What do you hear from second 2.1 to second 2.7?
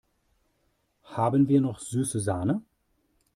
Sahne?